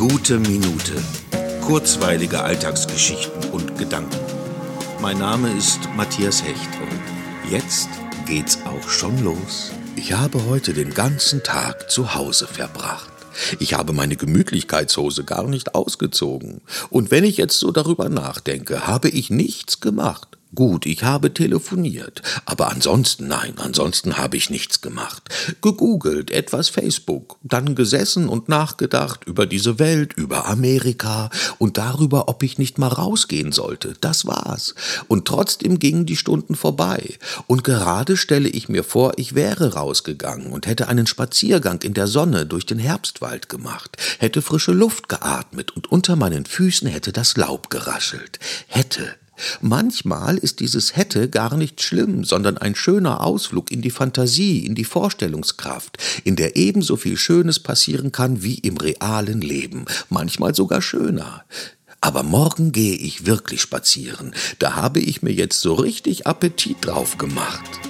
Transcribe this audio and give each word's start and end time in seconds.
Gute 0.00 0.38
Minute. 0.38 0.94
Kurzweilige 1.60 2.42
Alltagsgeschichten 2.42 3.50
und 3.50 3.76
Gedanken. 3.76 4.16
Mein 5.02 5.18
Name 5.18 5.52
ist 5.52 5.78
Matthias 5.94 6.42
Hecht 6.42 6.70
und 6.80 7.50
jetzt 7.52 7.90
geht's 8.24 8.60
auch 8.64 8.88
schon 8.88 9.22
los. 9.22 9.72
Ich 9.96 10.14
habe 10.14 10.46
heute 10.46 10.72
den 10.72 10.94
ganzen 10.94 11.42
Tag 11.42 11.90
zu 11.90 12.14
Hause 12.14 12.46
verbracht. 12.46 13.12
Ich 13.58 13.74
habe 13.74 13.92
meine 13.92 14.16
Gemütlichkeitshose 14.16 15.24
gar 15.24 15.46
nicht 15.46 15.74
ausgezogen. 15.74 16.62
Und 16.88 17.10
wenn 17.10 17.24
ich 17.24 17.36
jetzt 17.36 17.58
so 17.58 17.70
darüber 17.70 18.08
nachdenke, 18.08 18.86
habe 18.86 19.10
ich 19.10 19.28
nichts 19.28 19.80
gemacht. 19.80 20.38
Gut, 20.52 20.84
ich 20.84 21.04
habe 21.04 21.32
telefoniert, 21.32 22.22
aber 22.44 22.72
ansonsten 22.72 23.28
nein, 23.28 23.54
ansonsten 23.58 24.18
habe 24.18 24.36
ich 24.36 24.50
nichts 24.50 24.80
gemacht. 24.80 25.28
Gegoogelt, 25.62 26.32
etwas 26.32 26.68
Facebook, 26.68 27.36
dann 27.44 27.76
gesessen 27.76 28.28
und 28.28 28.48
nachgedacht 28.48 29.24
über 29.26 29.46
diese 29.46 29.78
Welt, 29.78 30.12
über 30.14 30.48
Amerika 30.48 31.30
und 31.58 31.78
darüber, 31.78 32.28
ob 32.28 32.42
ich 32.42 32.58
nicht 32.58 32.78
mal 32.78 32.88
rausgehen 32.88 33.52
sollte. 33.52 33.94
Das 34.00 34.26
war's. 34.26 34.74
Und 35.06 35.28
trotzdem 35.28 35.78
gingen 35.78 36.04
die 36.04 36.16
Stunden 36.16 36.56
vorbei. 36.56 37.16
Und 37.46 37.62
gerade 37.62 38.16
stelle 38.16 38.48
ich 38.48 38.68
mir 38.68 38.82
vor, 38.82 39.12
ich 39.18 39.36
wäre 39.36 39.74
rausgegangen 39.74 40.50
und 40.50 40.66
hätte 40.66 40.88
einen 40.88 41.06
Spaziergang 41.06 41.80
in 41.82 41.94
der 41.94 42.08
Sonne 42.08 42.44
durch 42.44 42.66
den 42.66 42.80
Herbstwald 42.80 43.48
gemacht, 43.48 43.96
hätte 44.18 44.42
frische 44.42 44.72
Luft 44.72 45.08
geatmet 45.08 45.70
und 45.76 45.92
unter 45.92 46.16
meinen 46.16 46.44
Füßen 46.44 46.88
hätte 46.88 47.12
das 47.12 47.36
Laub 47.36 47.70
geraschelt. 47.70 48.40
Hätte, 48.66 49.14
Manchmal 49.60 50.38
ist 50.38 50.60
dieses 50.60 50.96
hätte 50.96 51.28
gar 51.28 51.56
nicht 51.56 51.82
schlimm, 51.82 52.24
sondern 52.24 52.58
ein 52.58 52.74
schöner 52.74 53.24
Ausflug 53.24 53.70
in 53.70 53.82
die 53.82 53.90
Fantasie, 53.90 54.64
in 54.66 54.74
die 54.74 54.84
Vorstellungskraft, 54.84 55.98
in 56.24 56.36
der 56.36 56.56
ebenso 56.56 56.96
viel 56.96 57.16
Schönes 57.16 57.58
passieren 57.58 58.12
kann 58.12 58.42
wie 58.42 58.54
im 58.54 58.76
realen 58.76 59.40
Leben, 59.40 59.84
manchmal 60.08 60.54
sogar 60.54 60.82
schöner. 60.82 61.44
Aber 62.00 62.22
morgen 62.22 62.72
gehe 62.72 62.96
ich 62.96 63.26
wirklich 63.26 63.60
spazieren, 63.60 64.34
da 64.58 64.74
habe 64.74 65.00
ich 65.00 65.22
mir 65.22 65.32
jetzt 65.32 65.60
so 65.60 65.74
richtig 65.74 66.26
Appetit 66.26 66.78
drauf 66.80 67.18
gemacht. 67.18 67.89